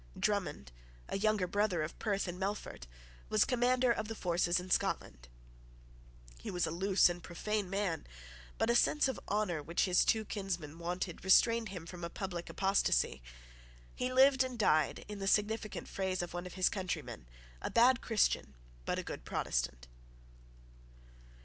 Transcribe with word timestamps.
Drummond, 0.19 0.71
a 1.09 1.15
younger 1.19 1.45
brother 1.45 1.83
of 1.83 1.99
Perth 1.99 2.27
and 2.27 2.39
Melfort, 2.39 2.87
was 3.29 3.45
commander 3.45 3.91
of 3.91 4.07
the 4.07 4.15
forces 4.15 4.59
in 4.59 4.71
Scotland. 4.71 5.27
He 6.39 6.49
was 6.49 6.65
a 6.65 6.71
loose 6.71 7.07
and 7.07 7.21
profane 7.21 7.69
man: 7.69 8.07
but 8.57 8.71
a 8.71 8.75
sense 8.75 9.07
of 9.07 9.19
honour 9.29 9.61
which 9.61 9.85
his 9.85 10.03
two 10.03 10.25
kinsmen 10.25 10.79
wanted 10.79 11.23
restrained 11.23 11.69
him 11.69 11.85
from 11.85 12.03
a 12.03 12.09
public 12.09 12.49
apostasy. 12.49 13.21
He 13.93 14.11
lived 14.11 14.43
and 14.43 14.57
died, 14.57 15.05
in 15.07 15.19
the 15.19 15.27
significant 15.27 15.87
phrase 15.87 16.23
of 16.23 16.33
one 16.33 16.47
of 16.47 16.55
his 16.55 16.67
countrymen, 16.67 17.27
a 17.61 17.69
bad 17.69 18.01
Christian, 18.01 18.55
but 18.85 18.97
a 18.97 19.03
good 19.03 19.23
Protestant. 19.23 19.85